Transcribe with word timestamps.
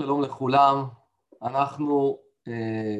שלום 0.00 0.22
לכולם, 0.22 0.84
אנחנו 1.42 2.18
אה, 2.48 2.96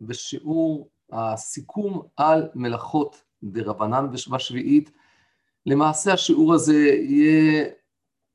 בשיעור 0.00 0.90
הסיכום 1.12 2.02
על 2.16 2.48
מלאכות 2.54 3.22
דרבנן 3.42 4.06
בשביעית. 4.30 4.90
למעשה 5.66 6.12
השיעור 6.12 6.54
הזה 6.54 6.76
יהיה 6.86 7.64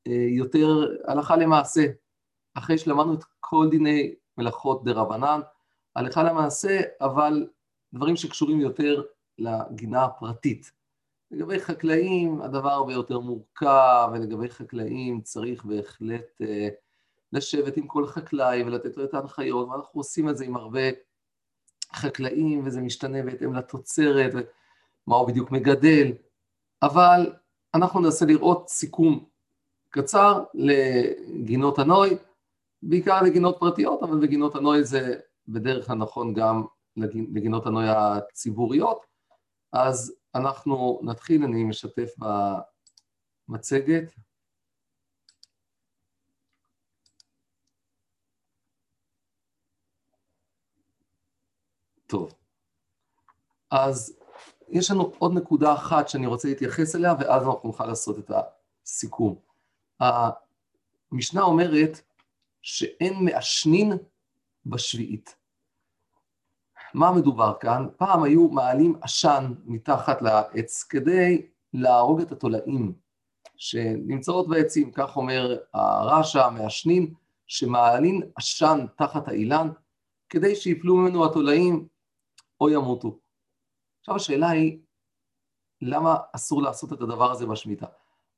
אה, 0.06 0.26
יותר 0.28 0.86
הלכה 1.06 1.36
למעשה, 1.36 1.86
אחרי 2.54 2.78
שלמדנו 2.78 3.14
את 3.14 3.24
כל 3.40 3.68
דיני 3.70 4.14
מלאכות 4.38 4.84
דרבנן, 4.84 5.40
הלכה 5.96 6.22
למעשה, 6.22 6.80
אבל 7.00 7.46
דברים 7.94 8.16
שקשורים 8.16 8.60
יותר 8.60 9.02
לגינה 9.38 10.04
הפרטית. 10.04 10.72
לגבי 11.30 11.60
חקלאים 11.60 12.42
הדבר 12.42 12.70
הרבה 12.70 12.92
יותר 12.92 13.18
מורכב, 13.18 14.08
ולגבי 14.12 14.48
חקלאים 14.48 15.20
צריך 15.20 15.64
בהחלט 15.64 16.40
אה, 16.42 16.68
לשבת 17.32 17.76
עם 17.76 17.86
כל 17.86 18.06
חקלאי 18.06 18.62
ולתת 18.62 18.96
לו 18.96 19.04
את 19.04 19.14
ההנחיות, 19.14 19.68
ואנחנו 19.68 20.00
עושים 20.00 20.28
את 20.28 20.36
זה 20.36 20.44
עם 20.44 20.56
הרבה 20.56 20.80
חקלאים, 21.94 22.66
וזה 22.66 22.80
משתנה 22.80 23.22
בהתאם 23.22 23.54
לתוצרת, 23.54 24.32
ומה 24.34 25.16
הוא 25.16 25.28
בדיוק 25.28 25.50
מגדל, 25.50 26.12
אבל 26.82 27.32
אנחנו 27.74 28.00
ננסה 28.00 28.26
לראות 28.26 28.68
סיכום 28.68 29.24
קצר 29.90 30.44
לגינות 30.54 31.78
הנוי, 31.78 32.16
בעיקר 32.82 33.22
לגינות 33.22 33.56
פרטיות, 33.60 34.02
אבל 34.02 34.20
בגינות 34.20 34.54
הנוי 34.54 34.84
זה 34.84 35.16
בדרך 35.48 35.86
כלל 35.86 35.96
נכון 35.96 36.34
גם 36.34 36.64
לגינות 36.96 37.66
הנוי 37.66 37.88
הציבוריות. 37.88 39.06
אז 39.72 40.14
אנחנו 40.34 41.00
נתחיל, 41.02 41.44
אני 41.44 41.64
משתף 41.64 42.14
במצגת. 43.48 44.12
טוב, 52.12 52.34
אז 53.70 54.18
יש 54.68 54.90
לנו 54.90 55.12
עוד 55.18 55.32
נקודה 55.34 55.74
אחת 55.74 56.08
שאני 56.08 56.26
רוצה 56.26 56.48
להתייחס 56.48 56.96
אליה, 56.96 57.14
ואז 57.20 57.42
אנחנו 57.42 57.60
נוכל 57.64 57.86
לעשות 57.86 58.18
את 58.18 58.30
הסיכום. 58.84 59.36
המשנה 60.00 61.42
אומרת 61.42 62.00
שאין 62.62 63.24
מעשנין 63.24 63.92
בשביעית. 64.66 65.36
מה 66.94 67.12
מדובר 67.12 67.54
כאן? 67.60 67.86
פעם 67.96 68.22
היו 68.22 68.48
מעלים 68.48 68.94
עשן 69.02 69.54
מתחת 69.64 70.22
לעץ 70.22 70.82
כדי 70.82 71.46
להרוג 71.74 72.20
את 72.20 72.32
התולעים 72.32 72.92
שנמצאות 73.56 74.48
בעצים, 74.48 74.90
כך 74.92 75.16
אומר 75.16 75.58
הרש"א, 75.74 76.44
המעשנים, 76.44 77.14
שמעלים 77.46 78.20
עשן 78.36 78.86
תחת 78.96 79.28
האילן 79.28 79.68
כדי 80.28 80.56
שיפלו 80.56 80.96
ממנו 80.96 81.24
התולעים 81.24 81.91
או 82.62 82.70
ימותו. 82.70 83.18
עכשיו 84.00 84.16
השאלה 84.16 84.48
היא, 84.48 84.78
למה 85.80 86.16
אסור 86.32 86.62
לעשות 86.62 86.92
את 86.92 87.00
הדבר 87.00 87.30
הזה 87.30 87.46
בשמיטה? 87.46 87.86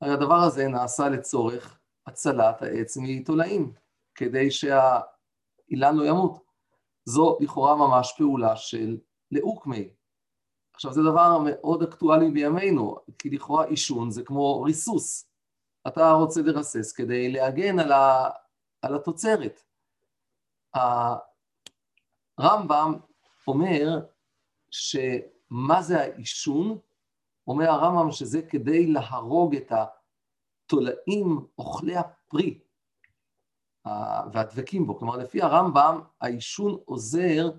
הרי 0.01 0.13
הדבר 0.13 0.35
הזה 0.35 0.67
נעשה 0.67 1.09
לצורך 1.09 1.79
הצלת 2.07 2.61
העץ 2.61 2.97
מתולעים, 3.01 3.73
כדי 4.15 4.51
שהאילן 4.51 5.95
לא 5.95 6.05
ימות. 6.09 6.45
זו 7.05 7.37
לכאורה 7.41 7.75
ממש 7.75 8.13
פעולה 8.17 8.55
של 8.55 8.97
לאוקמי. 9.31 9.89
עכשיו 10.73 10.93
זה 10.93 11.01
דבר 11.01 11.37
מאוד 11.45 11.83
אקטואלי 11.83 12.31
בימינו, 12.31 12.95
כי 13.19 13.29
לכאורה 13.29 13.65
עישון 13.65 14.11
זה 14.11 14.23
כמו 14.23 14.61
ריסוס. 14.61 15.29
אתה 15.87 16.11
רוצה 16.11 16.41
לרסס 16.41 16.91
כדי 16.91 17.31
להגן 17.31 17.79
על, 17.79 17.91
ה, 17.91 18.29
על 18.81 18.95
התוצרת. 18.95 19.61
הרמב"ם 22.37 22.93
אומר 23.47 23.99
שמה 24.75 25.81
זה 25.81 26.01
העישון? 26.01 26.79
אומר 27.47 27.69
הרמב"ם 27.69 28.11
שזה 28.11 28.41
כדי 28.41 28.87
להרוג 28.87 29.55
את 29.55 29.71
התולעים 29.71 31.47
אוכלי 31.57 31.95
הפרי. 31.97 32.59
והדבקים 34.33 34.87
בו. 34.87 34.99
כלומר, 34.99 35.17
לפי 35.17 35.41
הרמב"ם, 35.41 36.01
העישון 36.21 36.79
עוזר 36.85 37.51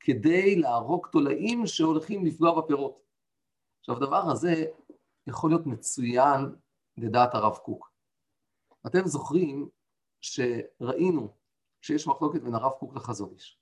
כדי 0.00 0.56
להרוג 0.56 1.06
תולעים 1.12 1.66
שהולכים 1.66 2.26
לפגוע 2.26 2.60
בפירות. 2.60 3.02
עכשיו, 3.80 3.96
הדבר 3.96 4.30
הזה 4.30 4.64
יכול 5.26 5.50
להיות 5.50 5.66
מצוין 5.66 6.56
לדעת 6.96 7.34
הרב 7.34 7.56
קוק. 7.56 7.92
אתם 8.86 9.06
זוכרים 9.06 9.68
שראינו 10.20 11.34
שיש 11.80 12.06
מחלוקת 12.06 12.42
בין 12.42 12.54
הרב 12.54 12.72
קוק 12.72 12.96
לחזון 12.96 13.30
איש. 13.32 13.58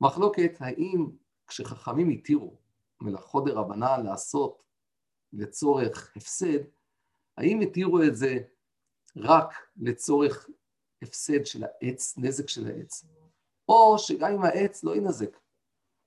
מחלוקת 0.00 0.52
האם 0.60 1.06
כשחכמים 1.46 2.10
התירו 2.10 2.56
מלאכות 3.00 3.44
דרבנן 3.44 4.06
לעשות 4.06 4.62
לצורך 5.32 6.12
הפסד, 6.16 6.58
האם 7.36 7.60
התירו 7.60 8.02
את 8.02 8.16
זה 8.16 8.38
רק 9.16 9.54
לצורך 9.76 10.48
הפסד 11.02 11.46
של 11.46 11.64
העץ, 11.64 12.14
נזק 12.18 12.48
של 12.48 12.66
העץ, 12.66 13.04
או 13.68 13.98
שגם 13.98 14.32
אם 14.32 14.42
העץ 14.42 14.84
לא 14.84 14.96
ינזק, 14.96 15.38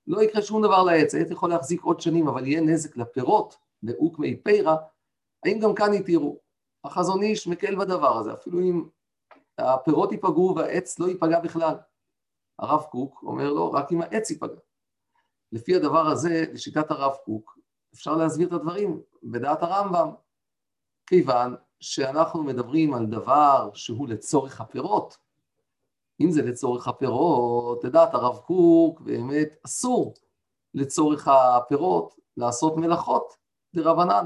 לא 0.06 0.22
יקרה 0.22 0.42
שום 0.42 0.62
דבר 0.62 0.82
לעץ, 0.82 1.14
העץ 1.14 1.30
יכול 1.30 1.50
להחזיק 1.50 1.82
עוד 1.82 2.00
שנים, 2.00 2.28
אבל 2.28 2.46
יהיה 2.46 2.60
נזק 2.60 2.96
לפירות, 2.96 3.56
לאוקמי 3.82 4.36
פירה, 4.36 4.76
האם 5.44 5.58
גם 5.58 5.74
כאן 5.74 5.94
יתירו? 5.94 6.40
החזון 6.84 7.22
איש 7.22 7.46
מקל 7.46 7.76
בדבר 7.76 8.18
הזה, 8.18 8.32
אפילו 8.32 8.60
אם 8.60 8.88
הפירות 9.58 10.12
ייפגעו 10.12 10.54
והעץ 10.56 10.98
לא 10.98 11.06
ייפגע 11.06 11.40
בכלל. 11.40 11.74
הרב 12.58 12.82
קוק 12.82 13.22
אומר 13.22 13.52
לו, 13.52 13.72
רק 13.72 13.92
אם 13.92 14.02
העץ 14.02 14.30
ייפגע. 14.30 14.60
לפי 15.52 15.74
הדבר 15.74 16.06
הזה, 16.06 16.44
לשיטת 16.52 16.90
הרב 16.90 17.16
קוק, 17.24 17.58
אפשר 17.94 18.16
להסביר 18.16 18.48
את 18.48 18.52
הדברים 18.52 19.00
בדעת 19.22 19.62
הרמב"ם, 19.62 20.10
כיוון 21.06 21.54
שאנחנו 21.80 22.42
מדברים 22.42 22.94
על 22.94 23.06
דבר 23.06 23.70
שהוא 23.74 24.08
לצורך 24.08 24.60
הפירות, 24.60 25.16
אם 26.20 26.30
זה 26.30 26.42
לצורך 26.42 26.88
הפירות, 26.88 27.84
לדעת 27.84 28.14
הרב 28.14 28.36
קוק, 28.36 29.00
באמת 29.00 29.48
אסור 29.66 30.14
לצורך 30.74 31.28
הפירות 31.28 32.14
לעשות 32.36 32.76
מלאכות 32.76 33.36
דרבנן. 33.74 34.24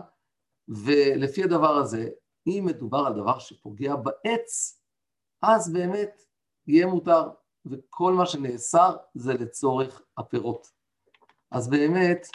ולפי 0.68 1.44
הדבר 1.44 1.76
הזה, 1.76 2.08
אם 2.46 2.62
מדובר 2.66 3.06
על 3.06 3.14
דבר 3.14 3.38
שפוגע 3.38 3.96
בעץ, 3.96 4.80
אז 5.42 5.72
באמת 5.72 6.22
יהיה 6.66 6.86
מותר, 6.86 7.30
וכל 7.66 8.12
מה 8.12 8.26
שנאסר 8.26 8.96
זה 9.14 9.34
לצורך 9.34 10.02
הפירות. 10.18 10.81
אז 11.52 11.68
באמת, 11.68 12.26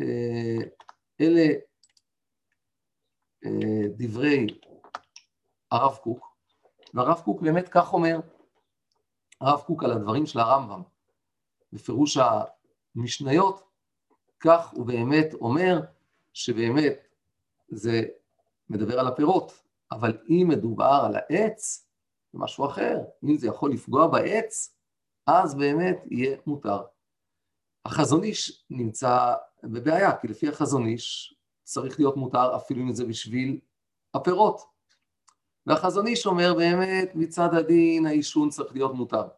אה, 0.00 0.56
אלה 1.20 1.46
אה, 3.44 3.88
דברי 3.96 4.46
הרב 5.70 5.96
קוק, 5.96 6.36
והרב 6.94 7.20
קוק 7.24 7.42
באמת 7.42 7.68
כך 7.68 7.92
אומר, 7.92 8.20
הרב 9.40 9.60
קוק 9.60 9.84
על 9.84 9.90
הדברים 9.90 10.26
של 10.26 10.38
הרמב"ם, 10.38 10.82
בפירוש 11.72 12.18
המשניות, 12.96 13.62
כך 14.40 14.70
הוא 14.72 14.86
באמת 14.86 15.34
אומר 15.34 15.80
שבאמת 16.32 17.06
זה 17.68 18.02
מדבר 18.70 19.00
על 19.00 19.08
הפירות, 19.08 19.62
אבל 19.92 20.18
אם 20.28 20.46
מדובר 20.48 21.02
על 21.06 21.16
העץ, 21.16 21.86
זה 22.32 22.38
משהו 22.38 22.66
אחר, 22.66 22.98
אם 23.24 23.38
זה 23.38 23.46
יכול 23.46 23.72
לפגוע 23.72 24.06
בעץ, 24.06 24.76
אז 25.26 25.54
באמת 25.54 25.98
יהיה 26.10 26.36
מותר. 26.46 26.82
החזון 27.84 28.24
איש 28.24 28.64
נמצא 28.70 29.34
בבעיה, 29.64 30.16
כי 30.16 30.28
לפי 30.28 30.48
החזון 30.48 30.86
איש 30.86 31.34
צריך 31.62 31.98
להיות 32.00 32.16
מותר 32.16 32.56
אפילו 32.56 32.82
אם 32.82 32.92
זה 32.92 33.04
בשביל 33.04 33.60
הפירות. 34.14 34.60
והחזון 35.66 36.06
איש 36.06 36.26
אומר 36.26 36.54
באמת 36.54 37.10
מצד 37.14 37.54
הדין 37.54 38.06
העישון 38.06 38.50
צריך 38.50 38.72
להיות 38.72 38.94
מותר. 38.94 39.28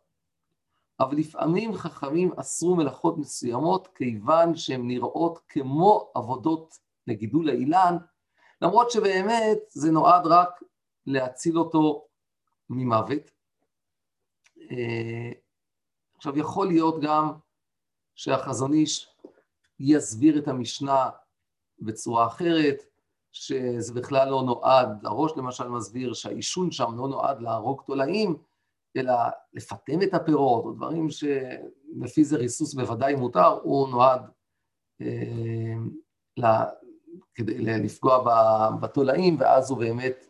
אבל 1.01 1.16
לפעמים 1.16 1.75
חכמים 1.75 2.33
אסרו 2.33 2.77
מלאכות 2.77 3.19
מסוימות 3.19 3.89
כיוון 3.95 4.57
שהן 4.57 4.87
נראות 4.87 5.39
כמו 5.49 6.10
עבודות 6.15 6.78
לגידול 7.07 7.49
האילן, 7.49 7.97
למרות 8.63 8.91
שבאמת 8.91 9.59
זה 9.69 9.91
נועד 9.91 10.27
רק 10.27 10.63
להציל 11.07 11.59
אותו 11.59 12.07
ממוות. 12.71 13.31
אה, 14.71 15.31
עכשיו 16.16 16.39
יכול 16.39 16.66
להיות 16.66 17.03
גם 17.03 17.33
שהחזון 18.16 18.72
איש 18.72 19.09
יסביר 19.80 20.39
את 20.39 20.48
המשנה 20.48 21.10
בצורה 21.78 22.27
אחרת, 22.27 22.83
שזה 23.33 23.95
בכלל 23.95 24.28
לא 24.28 24.42
נועד, 24.42 25.07
הראש 25.07 25.33
למשל 25.36 25.68
מסביר 25.68 26.13
שהעישון 26.15 26.71
שם 26.71 26.95
לא 26.98 27.09
נועד 27.09 27.41
להרוג 27.41 27.83
תולעים, 27.86 28.36
אלא 28.97 29.15
לפטם 29.53 30.03
את 30.03 30.15
הפירות, 30.15 30.65
או 30.65 30.72
דברים 30.72 31.09
שלפי 31.10 32.24
זה 32.24 32.36
ריסוס 32.36 32.74
בוודאי 32.74 33.15
מותר, 33.15 33.59
הוא 33.63 33.89
נועד 33.89 34.22
אה, 35.01 36.65
כדי 37.34 37.59
לפגוע 37.59 38.24
בתולעים, 38.80 39.36
ואז 39.41 39.71
הוא 39.71 39.78
באמת 39.78 40.27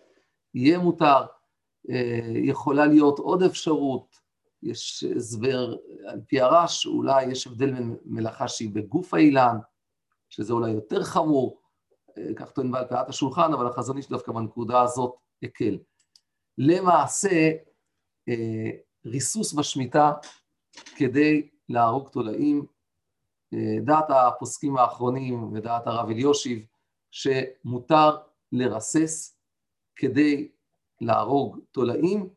יהיה 0.55 0.79
מותר. 0.79 1.27
אה, 1.91 2.33
יכולה 2.35 2.87
להיות 2.87 3.19
עוד 3.19 3.43
אפשרות, 3.43 4.17
יש 4.63 5.05
הסבר 5.17 5.77
על 6.07 6.21
פי 6.27 6.41
הרש, 6.41 6.87
אולי 6.87 7.25
יש 7.25 7.47
הבדל 7.47 7.73
בין 7.73 7.97
מלאכה 8.05 8.49
שהיא 8.49 8.71
בגוף 8.75 9.15
האילן, 9.15 9.59
שזה 10.29 10.53
אולי 10.53 10.71
יותר 10.71 11.03
חמור, 11.03 11.61
כך 12.37 12.51
טוען 12.51 12.71
בעל 12.71 12.87
פאת 12.89 13.09
השולחן, 13.09 13.53
אבל 13.53 13.67
החזון 13.67 13.97
איש 13.97 14.09
דווקא 14.09 14.33
בנקודה 14.33 14.83
הזאת 14.83 15.15
הקל. 15.43 15.79
למעשה, 16.59 17.53
אה, 18.29 18.71
ריסוס 19.07 19.53
בשמיטה 19.53 20.13
כדי 20.97 21.49
להרוג 21.69 22.09
תולעים, 22.09 22.67
אה, 23.55 23.77
דעת 23.85 24.05
הפוסקים 24.11 24.77
האחרונים 24.77 25.53
ודעת 25.53 25.87
הרב 25.87 26.09
אליושיב, 26.11 26.67
שמותר 27.11 28.17
לרסס 28.53 29.39
כדי 29.97 30.49
להרוג 31.01 31.59
תולעים, 31.73 32.29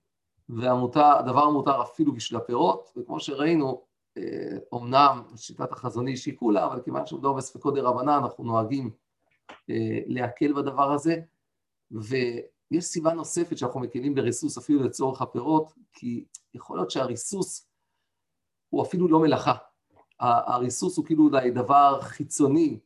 והדבר 0.50 1.50
מותר 1.50 1.82
אפילו 1.82 2.14
בשביל 2.14 2.40
הפירות, 2.40 2.94
וכמו 2.98 3.20
שראינו, 3.20 3.84
אומנם 4.72 5.22
אה, 5.32 5.38
שיטת 5.38 5.72
החזון 5.72 6.08
איש 6.08 6.26
היא 6.26 6.38
כולה, 6.38 6.66
אבל 6.66 6.82
כיוון 6.82 7.06
שמדובר 7.06 7.34
בספקות 7.34 7.76
דה 7.76 7.82
רבנן, 7.82 8.10
אנחנו 8.10 8.44
נוהגים 8.44 8.92
אה, 9.70 10.00
להקל 10.06 10.54
בדבר 10.54 10.92
הזה, 10.92 11.22
ויש 11.92 12.86
סיבה 12.86 13.14
נוספת 13.14 13.58
שאנחנו 13.58 13.80
מקלים 13.80 14.16
בריסוס 14.16 14.58
אפילו 14.58 14.84
לצורך 14.84 15.22
הפירות, 15.22 15.74
כי 15.94 16.26
יכול 16.54 16.78
להיות 16.78 16.92
שהריסוס 16.92 17.70
הוא 18.70 18.84
אפילו 18.84 19.08
לא 19.08 19.20
מלאכה. 19.20 19.54
הריסוס 20.20 20.98
הוא 20.98 21.06
כאילו 21.06 21.24
אולי 21.24 21.52
דבר 21.52 22.02
חיצוני, 22.02 22.80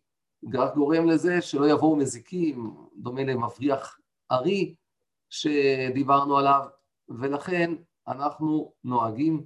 רק 0.54 0.76
גורם 0.76 1.06
לזה 1.06 1.42
שלא 1.42 1.70
יבואו 1.70 1.96
מזיקים, 1.96 2.76
דומה 2.96 3.24
למבריח 3.24 4.00
ארי 4.32 4.76
שדיברנו 5.30 6.38
עליו, 6.38 6.66
ולכן 7.10 7.72
אנחנו 8.08 8.74
נוהגים 8.84 9.46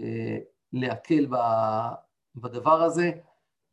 אה, 0.00 0.38
להקל 0.72 1.26
בדבר 2.34 2.82
הזה, 2.82 3.10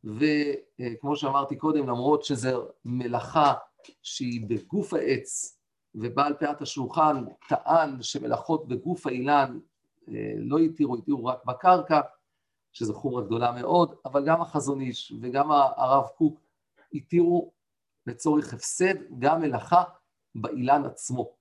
וכמו 0.04 1.16
שאמרתי 1.16 1.56
קודם, 1.56 1.88
למרות 1.88 2.24
שזו 2.24 2.68
מלאכה 2.84 3.54
שהיא 4.02 4.46
בגוף 4.48 4.94
העץ, 4.94 5.58
ובעל 5.94 6.34
פאת 6.34 6.62
השולחן 6.62 7.24
טען 7.48 8.02
שמלאכות 8.02 8.68
בגוף 8.68 9.06
האילן 9.06 9.58
אה, 10.08 10.32
לא 10.36 10.58
התירו, 10.58 10.96
התירו 10.96 11.24
רק 11.24 11.44
בקרקע, 11.44 12.00
שזו 12.72 12.94
חומרה 12.94 13.22
גדולה 13.22 13.52
מאוד, 13.52 13.94
אבל 14.04 14.26
גם 14.26 14.42
החזון 14.42 14.80
איש 14.80 15.12
וגם 15.20 15.50
הרב 15.52 16.06
קוק 16.16 16.40
התירו 16.94 17.52
לצורך 18.06 18.54
הפסד 18.54 18.94
גם 19.18 19.40
מלאכה 19.40 19.82
באילן 20.34 20.84
עצמו. 20.84 21.32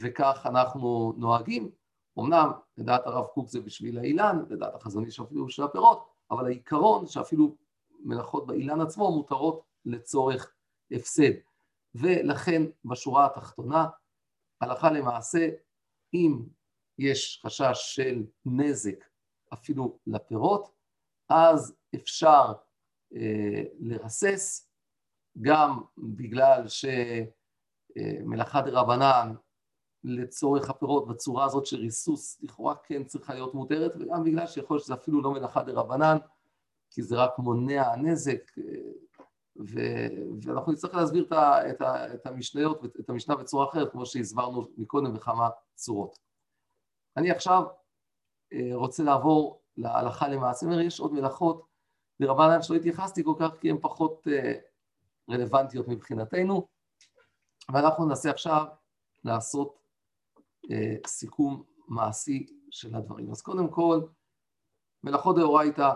וכך 0.00 0.46
אנחנו 0.50 1.12
נוהגים. 1.16 1.70
אמנם 2.18 2.50
לדעת 2.76 3.06
הרב 3.06 3.26
קוק 3.26 3.48
זה 3.48 3.60
בשביל 3.60 3.98
האילן, 3.98 4.44
לדעת 4.50 4.74
החזון 4.74 5.04
איש 5.04 5.20
אפילו 5.20 5.46
בשביל 5.46 5.66
הפירות, 5.66 6.08
אבל 6.30 6.46
העיקרון 6.46 7.06
שאפילו 7.06 7.56
מלאכות 8.00 8.46
באילן 8.46 8.80
עצמו 8.80 9.16
מותרות 9.16 9.62
לצורך 9.84 10.54
הפסד. 10.92 11.32
ולכן 11.94 12.62
בשורה 12.84 13.26
התחתונה, 13.26 13.86
הלכה 14.60 14.90
למעשה, 14.90 15.48
אם 16.14 16.42
יש 16.98 17.42
חשש 17.46 17.72
של 17.74 18.24
נזק 18.44 19.04
אפילו 19.52 19.98
לפירות, 20.06 20.70
אז 21.28 21.76
אפשר 21.94 22.52
אה, 23.14 23.62
לרסס, 23.78 24.70
גם 25.40 25.80
בגלל 25.98 26.64
שמלאכה 28.28 28.62
דה 28.62 28.80
רבנן 28.80 29.34
לצורך 30.04 30.70
הפירות 30.70 31.08
בצורה 31.08 31.44
הזאת 31.44 31.66
של 31.66 31.76
ריסוס 31.76 32.38
לכאורה 32.42 32.74
כן 32.84 33.04
צריכה 33.04 33.34
להיות 33.34 33.54
מותרת, 33.54 33.92
וגם 33.98 34.24
בגלל 34.24 34.46
שיכול 34.46 34.74
להיות 34.74 34.84
שזה 34.84 34.94
אפילו 34.94 35.22
לא 35.22 35.30
מלאכה 35.32 35.62
דה 35.62 35.72
רבנן, 35.72 36.16
כי 36.90 37.02
זה 37.02 37.16
רק 37.16 37.38
מונע 37.38 37.96
נזק, 37.96 38.50
ו... 39.58 39.80
ואנחנו 40.42 40.72
נצטרך 40.72 40.94
להסביר 40.94 41.24
את, 41.24 41.32
ה... 41.32 41.70
את, 41.70 41.80
ה... 41.80 42.14
את 42.14 42.26
המשניות, 42.26 42.84
את 43.00 43.10
המשנה 43.10 43.36
בצורה 43.36 43.68
אחרת, 43.68 43.92
כמו 43.92 44.06
שהסברנו 44.06 44.68
מקודם 44.76 45.14
בכמה 45.14 45.48
צורות. 45.74 46.18
אני 47.16 47.30
עכשיו 47.30 47.62
אה, 48.52 48.70
רוצה 48.74 49.02
לעבור 49.02 49.62
להלכה 49.76 50.28
למעשה, 50.28 50.66
יש 50.82 51.00
עוד 51.00 51.12
מלאכות 51.12 51.66
לרבנן 52.20 52.62
שלא 52.62 52.76
התייחסתי 52.76 53.24
כל 53.24 53.34
כך 53.38 53.50
כי 53.60 53.70
הן 53.70 53.78
פחות 53.80 54.28
אה, 54.32 54.52
רלוונטיות 55.30 55.88
מבחינתנו, 55.88 56.68
ואנחנו 57.72 58.04
ננסה 58.04 58.30
עכשיו 58.30 58.66
לעשות 59.24 59.74
אה, 59.74 59.79
סיכום 61.06 61.62
מעשי 61.88 62.46
של 62.70 62.94
הדברים. 62.94 63.30
אז 63.30 63.42
קודם 63.42 63.68
כל, 63.68 64.00
מלאכות 65.04 65.36
דאורייתא 65.36 65.90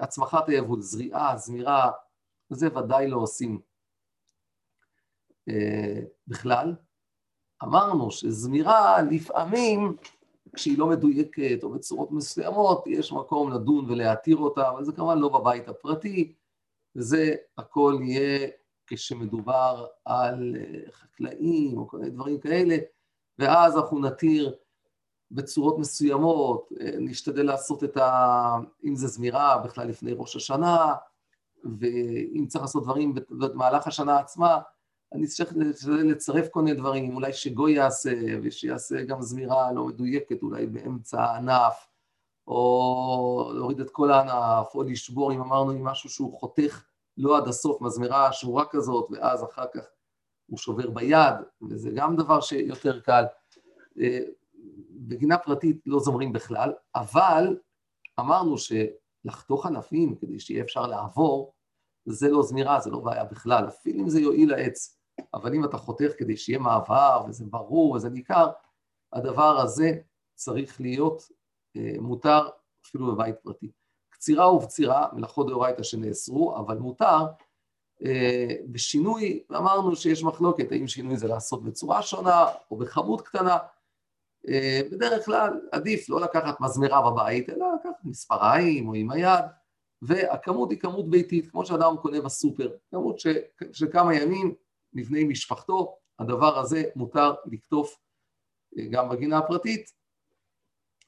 הצמחת 0.00 0.48
היבול, 0.48 0.80
זריעה, 0.80 1.36
זמירה, 1.36 1.90
זה 2.50 2.68
ודאי 2.76 3.08
לא 3.08 3.16
עושים 3.16 3.60
אה, 5.48 6.00
בכלל. 6.26 6.74
אמרנו 7.62 8.10
שזמירה 8.10 9.02
לפעמים, 9.02 9.96
כשהיא 10.54 10.78
לא 10.78 10.86
מדויקת 10.86 11.58
או 11.62 11.70
בצורות 11.70 12.12
מסוימות, 12.12 12.84
יש 12.86 13.12
מקום 13.12 13.52
לדון 13.52 13.90
ולהתיר 13.90 14.36
אותה, 14.36 14.70
אבל 14.70 14.84
זה 14.84 14.92
כמובן 14.92 15.18
לא 15.18 15.28
בבית 15.28 15.68
הפרטי, 15.68 16.34
זה 16.94 17.34
הכל 17.58 17.98
יהיה 18.02 18.48
כשמדובר 18.86 19.86
על 20.04 20.56
אה, 20.56 20.90
חקלאים 20.92 21.78
או 21.78 21.88
כל 21.88 21.98
מיני 21.98 22.10
דברים 22.10 22.40
כאלה, 22.40 22.76
ואז 23.38 23.76
אנחנו 23.76 23.98
נתיר 23.98 24.54
בצורות 25.30 25.78
מסוימות, 25.78 26.68
אה, 26.80 26.90
נשתדל 26.98 27.46
לעשות 27.46 27.84
את 27.84 27.96
ה... 27.96 28.54
אם 28.84 28.96
זה 28.96 29.06
זמירה, 29.06 29.58
בכלל 29.58 29.88
לפני 29.88 30.12
ראש 30.12 30.36
השנה, 30.36 30.94
ואם 31.64 32.46
צריך 32.48 32.62
לעשות 32.62 32.82
דברים 32.82 33.14
במהלך 33.30 33.86
השנה 33.86 34.18
עצמה, 34.18 34.58
אני 35.12 35.26
צריך 35.26 35.52
לצרף 35.86 36.48
כל 36.48 36.62
מיני 36.62 36.76
דברים, 36.76 37.14
אולי 37.14 37.32
שגוי 37.32 37.72
יעשה, 37.72 38.12
ושיעשה 38.42 39.02
גם 39.02 39.22
זמירה 39.22 39.72
לא 39.72 39.84
מדויקת, 39.84 40.42
אולי 40.42 40.66
באמצע 40.66 41.22
הענף, 41.22 41.88
או 42.46 43.52
להוריד 43.54 43.80
את 43.80 43.90
כל 43.90 44.10
הענף, 44.10 44.74
או 44.74 44.82
לשבור, 44.82 45.32
אם 45.32 45.40
אמרנו, 45.40 45.70
עם 45.70 45.84
משהו 45.84 46.10
שהוא 46.10 46.38
חותך 46.40 46.84
לא 47.16 47.36
עד 47.36 47.48
הסוף, 47.48 47.82
מזמירה 47.82 48.32
שורה 48.32 48.64
כזאת, 48.70 49.08
ואז 49.10 49.44
אחר 49.44 49.64
כך 49.74 49.84
הוא 50.46 50.58
שובר 50.58 50.90
ביד, 50.90 51.34
וזה 51.70 51.90
גם 51.94 52.16
דבר 52.16 52.40
שיותר 52.40 53.00
קל. 53.00 53.24
אה, 54.00 54.20
בגינה 54.90 55.38
פרטית 55.38 55.80
לא 55.86 56.00
זומרים 56.00 56.32
בכלל, 56.32 56.72
אבל 56.94 57.56
אמרנו 58.20 58.56
שלחתוך 58.58 59.66
ענפים 59.66 60.16
כדי 60.16 60.40
שיהיה 60.40 60.64
אפשר 60.64 60.86
לעבור, 60.86 61.52
זה 62.06 62.28
לא 62.28 62.42
זמירה, 62.42 62.80
זה 62.80 62.90
לא 62.90 62.98
בעיה 62.98 63.24
בכלל, 63.24 63.68
אפילו 63.68 64.00
אם 64.00 64.08
זה 64.08 64.20
יועיל 64.20 64.50
לעץ, 64.50 64.98
אבל 65.34 65.54
אם 65.54 65.64
אתה 65.64 65.78
חותך 65.78 66.12
כדי 66.18 66.36
שיהיה 66.36 66.58
מעבר 66.58 67.24
וזה 67.28 67.44
ברור 67.50 67.92
וזה 67.92 68.10
ניכר, 68.10 68.50
הדבר 69.12 69.60
הזה 69.60 69.92
צריך 70.34 70.80
להיות 70.80 71.22
אה, 71.76 71.92
מותר 72.00 72.48
אפילו 72.86 73.06
בבית 73.06 73.36
פרטי. 73.42 73.70
קצירה 74.16 74.52
ובצירה, 74.52 75.06
מלאכות 75.12 75.46
דאורייתא 75.46 75.82
שנאסרו, 75.82 76.56
אבל 76.56 76.78
מותר. 76.78 77.26
אה, 78.04 78.54
בשינוי, 78.70 79.42
אמרנו 79.50 79.96
שיש 79.96 80.22
מחלוקת, 80.22 80.72
האם 80.72 80.88
שינוי 80.88 81.16
זה 81.16 81.28
לעשות 81.28 81.64
בצורה 81.64 82.02
שונה 82.02 82.46
או 82.70 82.76
בכמות 82.76 83.20
קטנה, 83.20 83.58
אה, 84.48 84.80
בדרך 84.92 85.24
כלל 85.24 85.60
עדיף 85.72 86.08
לא 86.08 86.20
לקחת 86.20 86.60
מזמרה 86.60 87.10
בבית, 87.10 87.50
אלא 87.50 87.66
לקחת 87.80 88.04
מספריים 88.04 88.88
או 88.88 88.94
עם 88.94 89.10
היד, 89.10 89.44
והכמות 90.02 90.70
היא 90.70 90.78
כמות 90.78 91.10
ביתית, 91.10 91.50
כמו 91.50 91.66
שאדם 91.66 91.96
קונה 92.02 92.20
בסופר, 92.20 92.70
כמות 92.90 93.18
ש... 93.18 93.26
של 93.72 93.92
כמה 93.92 94.14
ימים 94.14 94.54
לבני 94.92 95.24
משפחתו, 95.24 95.96
הדבר 96.18 96.58
הזה 96.58 96.82
מותר 96.96 97.34
לקטוף 97.46 97.98
אה, 98.78 98.86
גם 98.90 99.08
בגינה 99.08 99.38
הפרטית, 99.38 99.92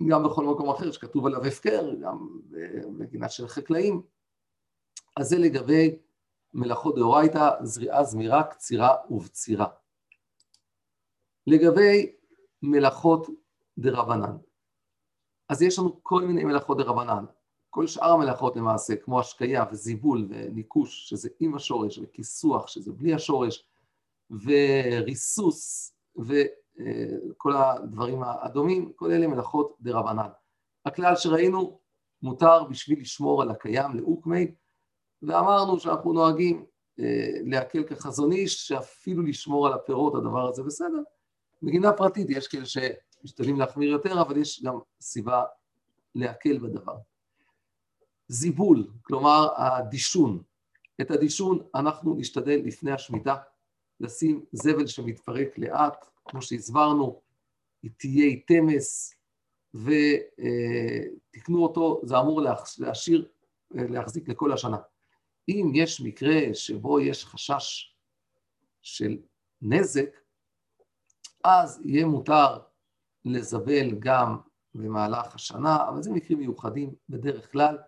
גם 0.07 0.25
בכל 0.25 0.45
מקום 0.45 0.71
אחר 0.71 0.93
שכתוב 0.93 1.27
עליו 1.27 1.45
הפקר, 1.45 1.95
גם 2.03 2.41
בגינה 2.99 3.29
של 3.29 3.49
חקלאים. 3.49 4.03
אז 5.17 5.29
זה 5.29 5.39
לגבי 5.39 5.99
מלאכות 6.55 6.95
דאורייתא, 6.95 7.51
זריעה, 7.63 8.05
זמירה, 8.05 8.43
קצירה 8.43 8.97
ובצירה. 9.11 9.67
לגבי 11.47 12.13
מלאכות 12.63 13.27
דרבנן. 13.79 14.37
אז 15.49 15.63
יש 15.63 15.79
לנו 15.79 16.01
כל 16.03 16.23
מיני 16.23 16.45
מלאכות 16.45 16.79
דרבנן. 16.79 17.25
כל 17.71 17.87
שאר 17.87 18.11
המלאכות 18.11 18.57
למעשה, 18.57 18.97
כמו 18.97 19.21
השקיה 19.21 19.65
וזיבול 19.73 20.27
וניקוש, 20.29 21.09
שזה 21.09 21.29
עם 21.41 21.55
השורש, 21.55 21.99
וכיסוח, 22.03 22.67
שזה 22.67 22.93
בלי 22.93 23.15
השורש, 23.15 23.69
וריסוס, 24.31 25.93
וכל 26.79 27.53
הדברים 27.57 28.23
הדומים, 28.23 28.93
כל 28.97 29.11
אלה 29.11 29.27
מלאכות 29.27 29.77
דרבנן. 29.81 30.29
הכלל 30.87 31.17
שראינו, 31.17 31.81
מותר 32.23 32.65
בשביל 32.65 33.01
לשמור 33.01 33.43
על 33.43 33.51
הקיים 33.51 33.95
לאוקמי, 33.95 34.55
ואמרנו 35.23 35.81
שאנחנו 35.81 36.13
נוהגים 36.13 36.65
אה, 37.01 37.31
להקל 37.45 37.83
כחזון 37.83 38.33
איש, 38.33 38.69
שאפילו 38.69 39.23
לשמור 39.23 39.67
על 39.67 39.73
הפירות 39.73 40.15
הדבר 40.15 40.49
הזה 40.49 40.63
בסדר, 40.63 41.03
בגינה 41.63 41.93
פרטית 41.93 42.31
יש 42.31 42.49
כאלה 42.49 42.65
משתדלים 43.25 43.57
להחמיר 43.59 43.91
יותר, 43.91 44.21
אבל 44.21 44.37
יש 44.37 44.63
גם 44.63 44.79
סיבה 45.01 45.45
להקל 46.15 46.59
בדבר. 46.59 46.97
זיבול, 48.29 48.91
כלומר 49.03 49.49
הדישון. 49.57 50.43
את 51.01 51.11
הדישון 51.11 51.59
אנחנו 51.75 52.15
נשתדל 52.15 52.61
לפני 52.65 52.93
השמיטה 52.93 53.37
לשים 54.01 54.45
זבל 54.53 54.87
שמתפרק 54.87 55.59
לאט, 55.59 56.07
כמו 56.25 56.43
שהסברנו, 56.43 57.21
תהיה 57.97 58.37
תמס, 58.47 59.15
ותקנו 59.75 61.63
אותו, 61.63 62.01
זה 62.05 62.19
אמור 62.19 62.43
להשאיר, 62.79 63.29
להחזיק 63.71 64.29
לכל 64.29 64.53
השנה. 64.53 64.77
אם 65.49 65.73
יש 65.75 66.01
מקרה 66.01 66.55
שבו 66.55 67.01
יש 67.01 67.25
חשש 67.25 67.97
של 68.83 69.19
נזק, 69.63 70.17
אז 71.45 71.83
יהיה 71.85 72.07
מותר 72.07 72.59
לזבל 73.25 73.91
גם 73.99 74.39
במהלך 74.75 75.35
השנה, 75.35 75.89
אבל 75.89 76.03
זה 76.03 76.11
מקרים 76.11 76.39
מיוחדים, 76.39 76.95
בדרך 77.09 77.53
כלל 77.53 77.79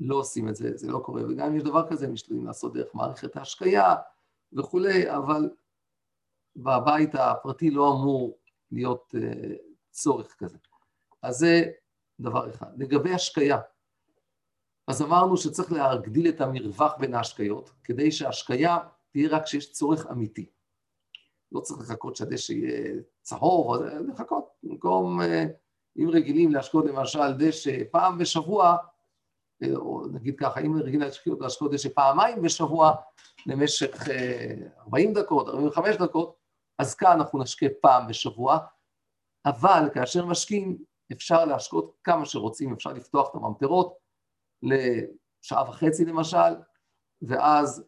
לא 0.00 0.16
עושים 0.16 0.48
את 0.48 0.56
זה, 0.56 0.76
זה 0.76 0.90
לא 0.90 0.98
קורה, 0.98 1.22
וגם 1.24 1.46
אם 1.46 1.56
יש 1.56 1.62
דבר 1.62 1.90
כזה, 1.90 2.08
משתדלים 2.08 2.46
לעשות 2.46 2.72
דרך 2.72 2.94
מערכת 2.94 3.36
ההשקיה 3.36 3.94
וכולי, 4.52 5.10
אבל 5.16 5.50
בבית 6.56 7.14
הפרטי 7.14 7.70
לא 7.70 7.92
אמור 7.92 8.38
להיות 8.72 9.14
uh, 9.16 9.56
צורך 9.90 10.34
כזה. 10.38 10.58
אז 11.22 11.36
זה 11.36 11.64
דבר 12.20 12.50
אחד. 12.50 12.66
לגבי 12.76 13.14
השקיה, 13.14 13.58
אז 14.88 15.02
אמרנו 15.02 15.36
שצריך 15.36 15.72
להגדיל 15.72 16.28
את 16.28 16.40
המרווח 16.40 16.94
בין 16.98 17.14
ההשקיות, 17.14 17.70
כדי 17.84 18.12
שההשקיה 18.12 18.78
תהיה 19.10 19.28
רק 19.28 19.44
כשיש 19.44 19.72
צורך 19.72 20.06
אמיתי. 20.10 20.46
לא 21.52 21.60
צריך 21.60 21.80
לחכות 21.80 22.16
שהדשא 22.16 22.52
יהיה 22.52 23.00
צהוב, 23.22 23.66
או 23.66 23.84
לחכות 24.08 24.48
במקום, 24.62 25.20
אה, 25.20 25.46
אם 25.96 26.08
רגילים 26.12 26.52
להשקות 26.52 26.84
למשל 26.84 27.32
דשא 27.38 27.82
פעם 27.90 28.18
בשבוע, 28.18 28.64
אה, 28.70 28.76
או 29.74 30.06
נגיד 30.12 30.34
ככה, 30.38 30.60
אם 30.60 30.76
רגילים 30.76 31.00
להשקות 31.40 31.72
דשא 31.72 31.88
פעמיים 31.94 32.42
בשבוע 32.42 32.92
למשך 33.46 34.08
40 34.78 35.08
אה, 35.08 35.22
דקות, 35.22 35.48
45 35.48 35.96
דקות, 35.96 36.36
אז 36.78 36.94
כאן 36.94 37.10
אנחנו 37.10 37.42
נשקה 37.42 37.66
פעם 37.80 38.08
בשבוע, 38.08 38.58
אבל 39.46 39.88
כאשר 39.94 40.26
משקים 40.26 40.78
אפשר 41.12 41.44
להשקות 41.44 41.96
כמה 42.04 42.26
שרוצים, 42.26 42.72
אפשר 42.72 42.92
לפתוח 42.92 43.30
את 43.30 43.34
הממטרות 43.34 43.96
לשעה 44.62 45.68
וחצי 45.68 46.04
למשל, 46.04 46.54
ואז 47.22 47.84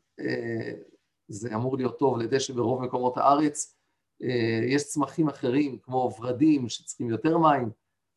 זה 1.29 1.55
אמור 1.55 1.77
להיות 1.77 1.99
טוב 1.99 2.19
לדשא 2.19 2.55
ברוב 2.55 2.83
מקומות 2.83 3.17
הארץ. 3.17 3.77
אה, 4.23 4.61
יש 4.67 4.85
צמחים 4.85 5.29
אחרים 5.29 5.79
כמו 5.79 6.11
ורדים 6.19 6.69
שצריכים 6.69 7.09
יותר 7.09 7.39
מים, 7.39 7.71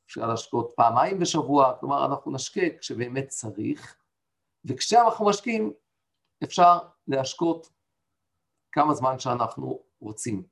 אפשר 0.06 0.28
להשקות 0.28 0.74
פעמיים 0.76 1.20
בשבוע, 1.20 1.78
כלומר 1.80 2.06
אנחנו 2.06 2.32
נשקה 2.32 2.62
כשבאמת 2.80 3.28
צריך, 3.28 3.98
וכשאנחנו 4.66 5.26
משקים 5.26 5.74
אפשר 6.44 6.78
להשקות 7.08 7.70
כמה 8.72 8.94
זמן 8.94 9.20
שאנחנו 9.20 9.84
רוצים. 10.00 10.44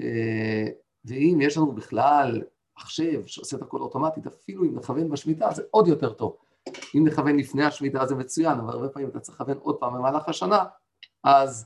אה, 0.00 0.66
ואם 1.04 1.38
יש 1.42 1.56
לנו 1.56 1.72
בכלל 1.72 2.42
מחשב 2.78 3.26
שעושה 3.26 3.56
את 3.56 3.62
הכל 3.62 3.80
אוטומטית, 3.80 4.26
אפילו 4.26 4.64
אם 4.64 4.78
נכוון 4.78 5.10
בשמיטה 5.10 5.50
זה 5.52 5.62
עוד 5.70 5.88
יותר 5.88 6.12
טוב. 6.12 6.36
אם 6.96 7.06
נכוון 7.06 7.36
לפני 7.36 7.64
השמיטה 7.64 8.06
זה 8.06 8.14
מצוין, 8.14 8.58
אבל 8.58 8.72
הרבה 8.72 8.88
פעמים 8.88 9.08
אתה 9.08 9.20
צריך 9.20 9.40
לכוון 9.40 9.58
עוד 9.58 9.76
פעם 9.80 9.94
במהלך 9.94 10.28
השנה, 10.28 10.64
אז 11.24 11.64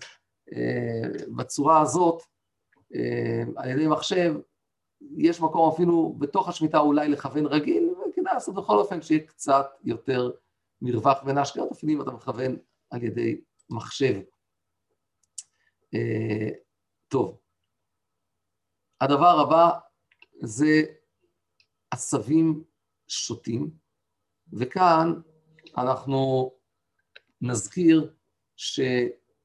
אה, 0.53 1.25
בצורה 1.37 1.81
הזאת, 1.81 2.23
אה, 2.95 3.43
על 3.57 3.71
ידי 3.71 3.87
מחשב, 3.87 4.35
יש 5.17 5.41
מקום 5.41 5.73
אפילו 5.73 6.15
בתוך 6.19 6.49
השמיטה 6.49 6.79
אולי 6.79 7.09
לכוון 7.09 7.47
רגיל, 7.47 7.89
וכדאי 7.91 8.35
לעשות 8.35 8.55
בכל 8.55 8.77
אופן 8.77 9.03
שיהיה 9.03 9.27
קצת 9.27 9.67
יותר 9.85 10.31
מרווח 10.83 11.23
בין 11.23 11.39
ההשקעות, 11.39 11.73
אפילו 11.73 11.93
אם 11.93 12.03
אתה 12.03 12.11
מכוון 12.11 12.57
על 12.91 13.03
ידי 13.03 13.41
מחשב. 13.71 14.21
אה, 15.95 16.51
טוב, 17.09 17.39
הדבר 19.01 19.41
הבא 19.41 19.71
זה 20.43 20.83
עשבים 21.91 22.65
שוטים, 23.09 23.71
וכאן 24.53 25.13
אנחנו 25.77 26.53
נזכיר 27.41 28.15
ש... 28.57 28.81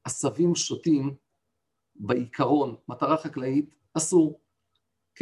עשבים 0.04 0.54
שוטים, 0.54 1.16
בעיקרון, 1.94 2.76
מטרה 2.88 3.16
חקלאית, 3.16 3.74
אסור, 3.94 4.40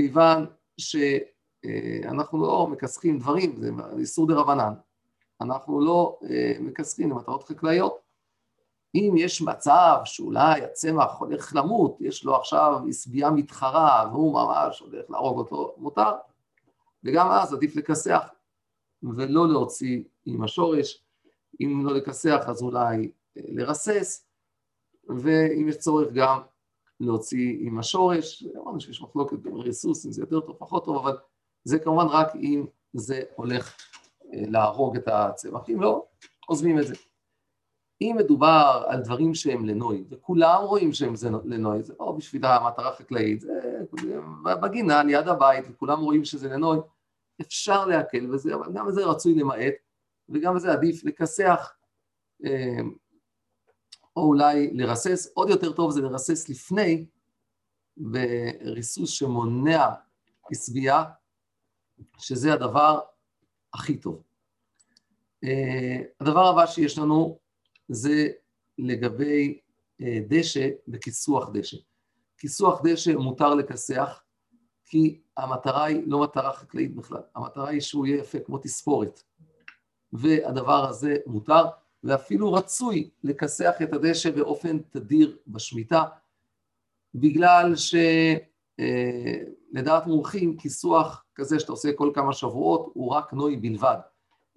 כיוון 0.00 0.47
שאנחנו 0.78 2.42
לא 2.42 2.66
מכסחים 2.71 3.19
דברים, 3.19 3.57
זה 3.61 3.71
איסור 3.99 4.26
דה 4.28 4.35
רבנן, 4.35 4.73
אנחנו 5.40 5.80
לא 5.80 6.19
אה, 6.30 6.52
מכסחים 6.61 7.11
למטרות 7.11 7.42
חקלאיות. 7.42 7.99
אם 8.95 9.14
יש 9.16 9.42
מצב 9.42 10.00
שאולי 10.04 10.62
הצמח 10.62 11.19
הולך 11.19 11.52
למות, 11.57 11.97
יש 12.00 12.25
לו 12.25 12.37
עכשיו 12.37 12.80
עשבייה 12.88 13.30
מתחרה 13.30 14.11
והוא 14.12 14.35
ממש 14.35 14.80
הולך 14.80 15.11
להרוג 15.11 15.38
אותו, 15.38 15.75
מותר. 15.76 16.12
וגם 17.04 17.30
אז 17.30 17.54
עדיף 17.54 17.76
לכסח 17.76 18.28
ולא 19.02 19.49
להוציא 19.49 20.02
עם 20.26 20.42
השורש. 20.42 21.04
אם 21.61 21.87
לא 21.87 21.95
לכסח 21.95 22.45
אז 22.47 22.62
אולי 22.62 23.11
אה, 23.37 23.42
לרסס, 23.49 24.26
ואם 25.09 25.69
יש 25.69 25.76
צורך 25.78 26.09
גם 26.12 26.40
להוציא 27.00 27.57
עם 27.61 27.78
השורש, 27.78 28.45
אמרנו 28.57 28.80
שיש 28.80 29.02
מחלוקת 29.02 29.38
בין 29.38 29.57
ריסוס, 29.57 30.07
אם 30.07 30.12
זה 30.12 30.23
יותר 30.23 30.40
טוב, 30.40 30.57
פחות 30.59 30.85
טוב, 30.85 30.97
אבל 30.97 31.16
זה 31.64 31.78
כמובן 31.78 32.07
רק 32.07 32.37
אם 32.37 32.66
זה 32.92 33.23
הולך 33.37 33.76
אה, 34.33 34.42
להרוג 34.47 34.97
את 34.97 35.09
הצמח, 35.09 35.71
אם 35.71 35.80
לא, 35.80 36.07
עוזבים 36.47 36.78
את 36.78 36.87
זה. 36.87 36.95
אם 38.02 38.16
מדובר 38.19 38.85
על 38.87 39.00
דברים 39.00 39.35
שהם 39.35 39.64
לנוי, 39.64 40.04
וכולם 40.11 40.62
רואים 40.62 40.92
שהם 40.92 41.14
לנוי, 41.45 41.83
זה 41.83 41.95
לא 42.00 42.12
בשביל 42.12 42.45
המטרה 42.45 42.88
החקלאית, 42.88 43.40
זה 43.40 43.80
בגינה 44.62 45.02
ליד 45.02 45.28
הבית, 45.28 45.64
וכולם 45.71 46.00
רואים 46.00 46.25
שזה 46.25 46.49
לנוי, 46.49 46.78
אפשר 47.40 47.87
להקל 47.87 48.26
בזה, 48.26 48.54
אבל 48.54 48.73
גם 48.73 48.87
בזה 48.87 49.04
רצוי 49.04 49.35
למעט, 49.35 49.75
וגם 50.28 50.54
בזה 50.54 50.73
עדיף 50.73 51.04
לכסח 51.04 51.73
אה, 52.45 52.78
או 54.21 54.25
אולי 54.25 54.71
לרסס, 54.73 55.31
עוד 55.35 55.50
יותר 55.50 55.73
טוב 55.73 55.91
זה 55.91 56.00
לרסס 56.00 56.49
לפני, 56.49 57.07
בריסוס 57.97 59.11
שמונע 59.11 59.89
עשבייה, 60.50 61.05
שזה 62.19 62.53
הדבר 62.53 63.00
הכי 63.75 63.97
טוב. 63.97 64.23
אה, 65.45 66.03
הדבר 66.21 66.47
הבא 66.47 66.67
שיש 66.67 66.99
לנו 66.99 67.39
זה 67.89 68.29
לגבי 68.79 69.61
אה, 70.00 70.19
דשא 70.29 70.69
וכיסוח 70.89 71.50
דשא. 71.53 71.77
כיסוח 72.39 72.81
דשא 72.85 73.11
מותר 73.11 73.55
לכסח, 73.55 74.23
כי 74.85 75.21
המטרה 75.37 75.85
היא 75.85 76.03
לא 76.07 76.23
מטרה 76.23 76.53
חקלאית 76.53 76.95
בכלל, 76.95 77.23
המטרה 77.35 77.69
היא 77.69 77.81
שהוא 77.81 78.07
יהיה 78.07 78.19
יפה 78.19 78.39
כמו 78.39 78.59
תספורת, 78.59 79.23
והדבר 80.12 80.89
הזה 80.89 81.17
מותר. 81.27 81.65
ואפילו 82.04 82.52
רצוי 82.52 83.11
לכסח 83.25 83.75
את 83.83 83.92
הדשא 83.92 84.30
באופן 84.30 84.78
תדיר 84.78 85.37
בשמיטה, 85.47 86.04
בגלל 87.14 87.73
שלדעת 87.76 88.83
אה, 90.02 90.09
מומחים 90.09 90.57
כיסוח 90.57 91.25
כזה 91.35 91.61
שאתה 91.61 91.73
עושה 91.73 91.92
כל 91.92 92.11
כמה 92.14 92.33
שבועות 92.33 92.90
הוא 92.95 93.11
רק 93.11 93.33
נוי 93.33 93.57
בלבד. 93.57 93.97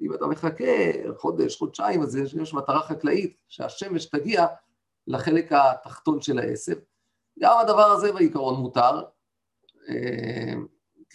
אם 0.02 0.14
אתה 0.14 0.26
מחכה 0.28 0.92
חודש, 1.18 1.58
חודשיים, 1.58 2.02
אז 2.02 2.16
יש 2.16 2.54
מטרה 2.54 2.82
חקלאית 2.82 3.38
שהשמש 3.48 4.06
תגיע 4.06 4.46
לחלק 5.08 5.52
התחתון 5.52 6.22
של 6.22 6.40
העשב. 6.40 6.76
גם 7.40 7.58
הדבר 7.62 7.86
הזה 7.86 8.12
בעיקרון 8.12 8.62
מותר, 8.62 9.04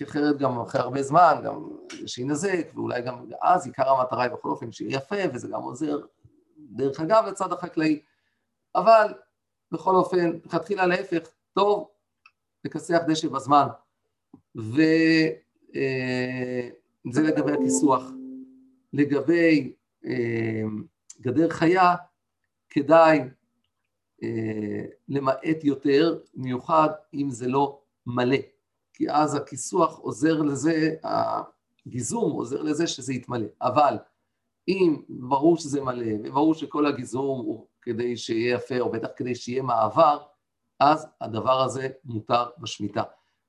אחרת 0.04 0.38
גם 0.38 0.60
אחרי 0.60 0.80
הרבה 0.80 1.02
זמן, 1.02 1.40
גם 1.44 1.68
שינזק, 2.06 2.68
ואולי 2.74 3.02
גם 3.02 3.24
אז 3.42 3.66
עיקר 3.66 3.88
המטרה 3.88 4.22
היא 4.22 4.32
בכל 4.32 4.48
אופן 4.48 4.72
שיהיה 4.72 4.96
יפה, 4.96 5.16
וזה 5.34 5.48
גם 5.48 5.62
עוזר 5.62 5.98
דרך 6.58 7.00
אגב 7.00 7.24
לצד 7.28 7.52
החקלאי, 7.52 8.00
אבל 8.74 9.14
בכל 9.72 9.94
אופן, 9.94 10.38
לכתחילה 10.44 10.86
להפך, 10.86 11.28
טוב 11.52 11.88
לכסח 12.64 12.98
דשא 13.08 13.28
בזמן, 13.28 13.66
וזה 14.56 15.32
אה, 15.76 17.22
לגבי 17.22 17.52
הכיסוח. 17.52 18.02
לגבי 18.92 19.72
אה, 20.06 20.62
גדר 21.20 21.50
חיה, 21.50 21.94
כדאי 22.70 23.20
אה, 24.22 24.84
למעט 25.08 25.64
יותר, 25.64 26.18
מיוחד 26.34 26.88
אם 27.14 27.30
זה 27.30 27.48
לא 27.48 27.80
מלא, 28.06 28.36
כי 28.98 29.10
אז 29.10 29.34
הכיסוח 29.34 29.98
עוזר 29.98 30.42
לזה, 30.42 30.94
הגיזום 31.86 32.32
עוזר 32.32 32.62
לזה 32.62 32.86
שזה 32.86 33.14
יתמלא, 33.14 33.46
אבל 33.62 33.96
אם 34.68 35.02
ברור 35.08 35.56
שזה 35.56 35.80
מלא, 35.80 36.06
וברור 36.24 36.54
שכל 36.54 36.86
הגיזום 36.86 37.40
הוא 37.40 37.66
כדי 37.82 38.16
שיהיה 38.16 38.54
יפה, 38.54 38.80
או 38.80 38.92
בטח 38.92 39.08
כדי 39.16 39.34
שיהיה 39.34 39.62
מעבר, 39.62 40.18
אז 40.80 41.06
הדבר 41.20 41.62
הזה 41.62 41.88
מותר 42.04 42.44
בשמיטה. 42.58 43.02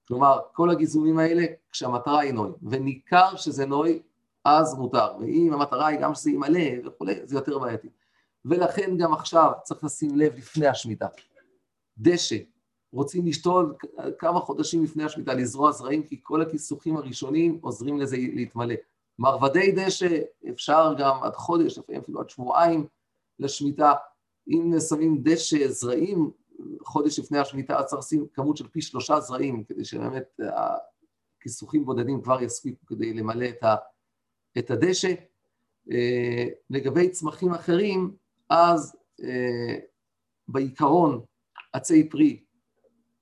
כלומר, 0.08 0.40
כל 0.54 0.70
הגיזומים 0.70 1.20
האלה, 1.20 1.46
כשהמטרה 1.72 2.20
היא 2.20 2.34
נוי, 2.34 2.52
וניכר 2.70 3.36
שזה 3.36 3.66
נוי, 3.66 4.02
אז 4.46 4.76
מותר, 4.76 5.16
ואם 5.20 5.54
המטרה 5.54 5.88
היא 5.88 6.00
גם 6.00 6.16
שזה 6.16 6.32
ימלא 6.32 6.88
וכולי, 6.88 7.16
זה 7.24 7.36
יותר 7.36 7.60
בעייתי. 7.60 7.90
ולכן 8.46 8.98
גם 8.98 9.14
עכשיו 9.14 9.52
צריך 9.64 9.84
לשים 9.84 10.16
לב 10.16 10.34
לפני 10.38 10.68
השמיטה. 10.68 11.08
דשא, 11.98 12.36
רוצים 12.94 13.28
לשתול 13.28 13.76
כמה 14.18 14.40
חודשים 14.40 14.84
לפני 14.84 15.04
השמיטה, 15.04 15.34
לזרוע 15.34 15.72
זרעים, 15.72 16.04
כי 16.04 16.20
כל 16.24 16.42
הכיסוכים 16.42 16.98
הראשונים 16.98 17.60
עוזרים 17.62 18.00
לזה 18.00 18.18
להתמלא. 18.18 18.76
מרבדי 19.20 19.72
דשא 19.72 20.20
אפשר 20.50 20.94
גם 20.98 21.24
עד 21.24 21.34
חודש, 21.34 21.78
לפעמים 21.78 22.02
אפילו 22.02 22.20
עד 22.20 22.30
שבועיים 22.30 22.88
לשמיטה. 23.40 23.94
אם 24.48 24.80
שמים 24.90 25.20
דשא, 25.24 25.68
זרעים, 25.68 26.32
חודש 26.84 27.20
לפני 27.20 27.40
השמיטה, 27.40 27.80
אז 27.80 27.86
צריך 27.86 28.00
לשים 28.00 28.28
כמות 28.34 28.58
של 28.58 28.68
פי 28.68 28.82
שלושה 28.82 29.20
זרעים, 29.20 29.64
כדי 29.64 29.86
שבאמת 29.86 30.40
הכיסוכים 31.40 31.86
בודדים 31.86 32.22
כבר 32.22 32.42
יספיקו 32.42 32.86
כדי 32.86 33.14
למלא 33.14 33.46
את, 33.50 33.64
ה, 33.64 33.76
את 34.58 34.72
הדשא. 34.72 35.14
אה, 35.92 36.46
לגבי 36.70 37.10
צמחים 37.10 37.54
אחרים, 37.54 38.16
אז 38.50 38.96
אה, 39.24 39.80
בעיקרון 40.48 41.22
עצי 41.74 42.10
פרי 42.10 42.44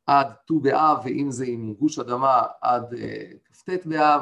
עד 0.08 0.28
ט"ו 0.48 0.60
באב, 0.60 0.98
ואם 1.04 1.32
זה 1.32 1.46
עם 1.48 1.74
גוש 1.74 2.00
אדמה 2.00 2.44
עד 2.62 2.94
אה, 2.94 3.32
כ"ט 3.54 3.86
באב. 3.86 4.22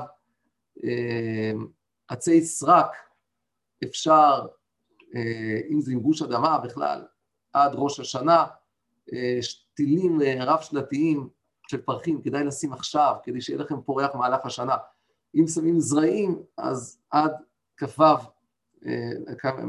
אה, 0.83 1.51
עצי 2.07 2.41
סרק 2.41 2.95
אפשר, 3.83 4.45
אה, 5.15 5.59
אם 5.69 5.81
זה 5.81 5.91
עם 5.91 5.99
גוש 5.99 6.21
אדמה 6.21 6.57
בכלל, 6.57 7.05
עד 7.53 7.71
ראש 7.75 7.99
השנה. 7.99 8.45
שתילים 9.41 10.19
רב-שנתיים 10.39 11.29
של 11.67 11.81
פרחים 11.81 12.21
כדאי 12.21 12.43
לשים 12.43 12.73
עכשיו, 12.73 13.15
כדי 13.23 13.41
שיהיה 13.41 13.59
לכם 13.59 13.81
פורח 13.81 14.15
במהלך 14.15 14.45
השנה. 14.45 14.75
אם 15.35 15.47
שמים 15.47 15.79
זרעים, 15.79 16.43
אז 16.57 16.99
עד 17.11 17.31
כ"ו 17.77 18.03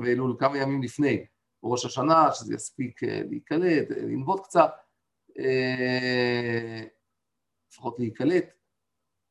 באלול, 0.02 0.36
כמה 0.38 0.58
ימים 0.58 0.82
לפני 0.82 1.24
ראש 1.62 1.84
השנה, 1.84 2.32
שזה 2.32 2.54
יספיק 2.54 3.02
להיקלט, 3.02 3.90
לנבוט 3.90 4.40
קצת. 4.44 4.70
אה, 5.38 6.84
לפחות 7.70 7.98
להיקלט. 7.98 8.44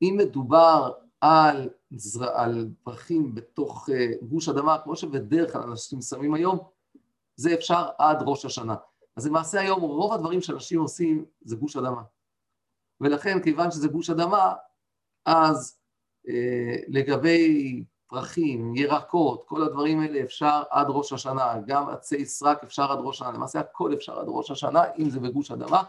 אם 0.02 0.16
מדובר 0.18 0.92
על, 1.22 1.70
על 2.34 2.70
פרחים 2.84 3.36
בתוך 3.36 3.90
אה, 3.90 4.08
גוש 4.22 4.50
אדמה, 4.50 4.78
כמו 4.84 4.96
שבדרך 4.96 5.54
כלל 5.54 5.62
אנשים 5.62 6.02
שמים 6.02 6.34
היום, 6.34 6.60
זה 7.36 7.54
אפשר 7.54 7.90
עד 7.98 8.18
ראש 8.22 8.46
השנה. 8.46 8.76
אז 9.18 9.28
למעשה 9.28 9.62
היום 9.62 9.82
רוב 9.82 10.14
הדברים 10.14 10.42
שאנשים 10.42 10.82
עושים 10.82 11.26
זה 11.42 11.56
גוש 11.56 11.76
אדמה. 11.76 12.02
ולכן 13.02 13.44
כיוון 13.44 13.72
שזה 13.72 13.88
גוש 13.88 14.10
אדמה, 14.10 14.54
אז 15.26 15.80
אה, 16.28 16.76
לגבי 16.88 17.84
פרחים, 18.16 18.76
ירקות, 18.76 19.44
כל 19.48 19.64
הדברים 19.64 20.00
האלה 20.00 20.22
אפשר 20.24 20.64
עד 20.70 20.88
ראש 20.90 21.14
השנה, 21.14 21.54
גם 21.68 21.90
עצי 21.90 22.26
סרק 22.26 22.64
אפשר 22.64 22.92
עד 22.92 23.00
ראש 23.02 23.22
השנה, 23.22 23.32
למעשה 23.32 23.60
הכל 23.60 23.94
אפשר 23.94 24.20
עד 24.20 24.26
ראש 24.28 24.52
השנה, 24.52 24.84
אם 25.00 25.10
זה 25.10 25.20
בגוש 25.20 25.52
אדמה, 25.52 25.84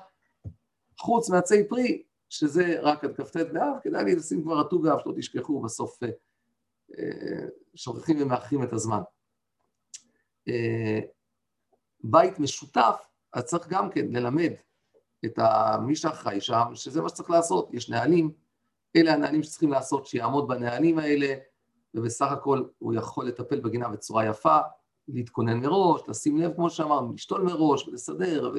חוץ 1.00 1.30
מעצי 1.30 1.68
פרי, 1.68 2.02
שזה 2.28 2.80
רק 2.80 3.04
עד 3.04 3.16
כ"ט 3.16 3.36
באב, 3.36 3.72
כדאי 3.82 4.04
לי 4.04 4.16
לשים 4.16 4.42
כבר 4.42 4.60
הט"ו 4.60 4.78
באב, 4.78 4.98
שלא 5.04 5.12
תשכחו, 5.16 5.60
בסוף 5.60 6.02
אה, 6.02 6.08
אה, 6.98 7.46
שוכחים 7.74 8.16
ומאחרים 8.22 8.62
את 8.62 8.72
הזמן. 8.72 9.00
אה, 10.48 11.00
בית 12.04 12.38
משותף, 12.38 13.06
אז 13.32 13.44
צריך 13.44 13.68
גם 13.68 13.90
כן 13.90 14.06
ללמד 14.10 14.52
את 15.24 15.38
מי 15.82 15.96
שאחראי 15.96 16.40
שם, 16.40 16.64
שזה 16.74 17.02
מה 17.02 17.08
שצריך 17.08 17.30
לעשות, 17.30 17.68
יש 17.72 17.90
נהלים, 17.90 18.30
אלה 18.96 19.14
הנהלים 19.14 19.42
שצריכים 19.42 19.70
לעשות, 19.70 20.06
שיעמוד 20.06 20.48
בנהלים 20.48 20.98
האלה, 20.98 21.34
ובסך 21.96 22.32
הכל 22.32 22.62
הוא 22.78 22.94
יכול 22.94 23.26
לטפל 23.26 23.60
בגינה 23.60 23.88
בצורה 23.88 24.26
יפה, 24.26 24.58
להתכונן 25.08 25.60
מראש, 25.60 26.00
לשים 26.08 26.38
לב, 26.38 26.54
כמו 26.54 26.70
שאמרנו, 26.70 27.12
לשתול 27.12 27.42
מראש 27.42 27.88
ולסדר, 27.88 28.52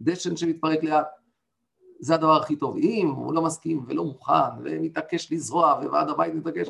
ודשן 0.00 0.36
שמתפרק 0.36 0.84
לאט. 0.84 1.06
זה 2.00 2.14
הדבר 2.14 2.36
הכי 2.36 2.56
טוב. 2.56 2.76
אם 2.76 3.08
הוא 3.16 3.34
לא 3.34 3.42
מסכים 3.42 3.84
ולא 3.88 4.04
מוכן 4.04 4.62
ומתעקש 4.64 5.32
לזרוע 5.32 5.80
וועד 5.82 6.08
הבית 6.08 6.34
מתעקש, 6.34 6.68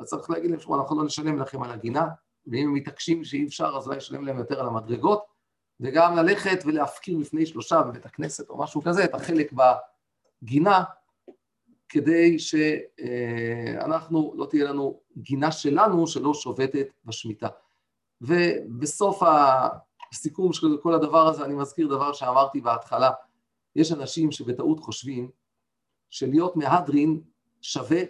אז 0.00 0.06
צריך 0.06 0.30
להגיד 0.30 0.50
להם, 0.50 0.60
אנחנו 0.74 0.98
לא 0.98 1.04
נשלם 1.04 1.38
לכם 1.38 1.62
על 1.62 1.70
הגינה, 1.70 2.08
ואם 2.46 2.68
הם 2.68 2.74
מתעקשים 2.74 3.24
שאי 3.24 3.46
אפשר, 3.46 3.74
אז 3.76 3.86
אולי 3.86 3.96
נשלם 3.96 4.24
להם 4.24 4.38
יותר 4.38 4.60
על 4.60 4.66
המדרגות, 4.66 5.24
וגם 5.80 6.16
ללכת 6.16 6.58
ולהפקיר 6.64 7.18
לפני 7.18 7.46
שלושה 7.46 7.82
בבית 7.82 8.06
הכנסת 8.06 8.50
או 8.50 8.58
משהו 8.58 8.82
כזה, 8.82 9.04
את 9.04 9.14
החלק 9.14 9.52
בגינה, 10.42 10.84
כדי 11.88 12.38
שאנחנו, 12.38 14.34
לא 14.36 14.46
תהיה 14.46 14.64
לנו 14.64 15.00
גינה 15.18 15.52
שלנו 15.52 16.06
שלא 16.06 16.34
שובתת 16.34 16.88
בשמיטה. 17.04 17.48
ובסוף 18.20 19.22
הסיכום 20.12 20.52
של 20.52 20.76
כל 20.82 20.94
הדבר 20.94 21.26
הזה, 21.26 21.44
אני 21.44 21.54
מזכיר 21.54 21.88
דבר 21.88 22.12
שאמרתי 22.12 22.60
בהתחלה, 22.60 23.10
יש 23.76 23.92
אנשים 23.92 24.32
שבטעות 24.32 24.80
חושבים 24.80 25.30
שלהיות 26.10 26.56
מהדרין 26.56 27.20
שווה 27.60 28.00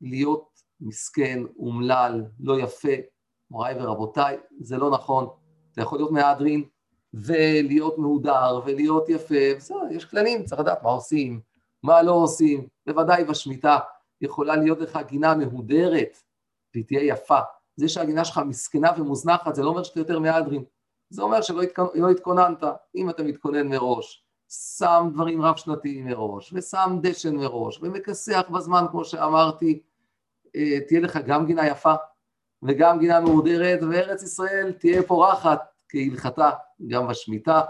להיות 0.00 0.48
מסכן, 0.80 1.42
אומלל, 1.58 2.24
לא 2.40 2.60
יפה. 2.60 2.88
מוריי 3.50 3.74
ורבותיי, 3.82 4.36
זה 4.60 4.78
לא 4.78 4.90
נכון. 4.90 5.28
אתה 5.72 5.82
יכול 5.82 5.98
להיות 5.98 6.10
מהדרין 6.10 6.64
ולהיות 7.14 7.98
מהודר 7.98 8.60
ולהיות 8.66 9.08
יפה, 9.08 9.54
בסדר, 9.56 9.78
יש 9.90 10.04
כללים, 10.04 10.44
צריך 10.44 10.60
לדעת 10.60 10.82
מה 10.82 10.90
עושים, 10.90 11.40
מה 11.82 12.02
לא 12.02 12.12
עושים. 12.12 12.66
בוודאי 12.86 13.24
בשמיטה 13.24 13.78
יכולה 14.20 14.56
להיות 14.56 14.78
לך 14.78 14.98
גינה 15.06 15.34
מהודרת 15.34 16.18
והיא 16.74 16.84
תהיה 16.86 17.02
יפה. 17.02 17.38
זה 17.76 17.88
שהגינה 17.88 18.24
שלך 18.24 18.40
מסכנה 18.46 18.90
ומוזנחת, 18.96 19.54
זה 19.54 19.62
לא 19.62 19.68
אומר 19.68 19.82
שאתה 19.82 20.00
יותר 20.00 20.18
מהדרין. 20.18 20.64
זה 21.10 21.22
אומר 21.22 21.42
שלא 21.42 21.62
לא 21.94 22.10
התכוננת. 22.10 22.62
אם 22.96 23.10
אתה 23.10 23.22
מתכונן 23.22 23.68
מראש, 23.68 24.24
שם 24.48 25.10
דברים 25.14 25.42
רב-שנתיים 25.42 26.06
מראש, 26.06 26.52
ושם 26.52 26.98
דשן 27.02 27.36
מראש, 27.36 27.78
ומכסח 27.82 28.42
בזמן, 28.50 28.84
כמו 28.90 29.04
שאמרתי, 29.04 29.82
אה, 30.56 30.78
תהיה 30.88 31.00
לך 31.00 31.16
גם 31.26 31.46
גינה 31.46 31.66
יפה 31.66 31.94
וגם 32.62 32.98
גינה 32.98 33.20
מהודרת, 33.20 33.80
וארץ 33.82 34.22
ישראל 34.22 34.72
תהיה 34.72 35.02
פורחת 35.02 35.60
כהלכתה 35.88 36.50
גם 36.86 37.08
בשמיטה. 37.08 37.60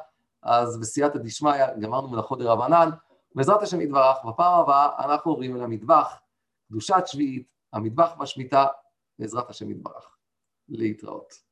אז 0.43 0.81
בסייעתא 0.81 1.19
דשמיא 1.19 1.67
גמרנו 1.81 2.09
מלאכות 2.09 2.39
דרבנן. 2.39 2.91
בעזרת 3.35 3.63
השם 3.63 3.81
יתברך, 3.81 4.17
בפעם 4.29 4.61
הבאה 4.61 5.05
אנחנו 5.05 5.31
עוברים 5.31 5.57
אל 5.57 5.63
המטבח, 5.63 6.21
קדושת 6.69 7.03
שביעית, 7.07 7.49
המטבח 7.73 8.15
בשמיטה, 8.21 8.67
בעזרת 9.19 9.51
השם 9.51 9.71
יתברך. 9.71 10.17
להתראות. 10.69 11.52